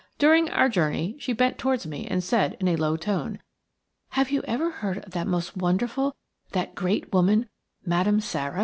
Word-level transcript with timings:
During 0.17 0.49
our 0.49 0.67
journey 0.67 1.15
she 1.19 1.31
bent 1.31 1.59
towards 1.59 1.85
me 1.85 2.07
and 2.07 2.23
said, 2.23 2.57
in 2.59 2.67
a 2.67 2.75
low 2.75 2.97
tone:– 2.97 3.39
"Have 4.13 4.31
you 4.31 4.41
ever 4.47 4.71
heard 4.71 4.97
of 5.05 5.11
that 5.11 5.27
most 5.27 5.55
wonderful, 5.55 6.15
that 6.53 6.73
great 6.73 7.13
woman, 7.13 7.47
Madame 7.85 8.19
Sara?" 8.19 8.59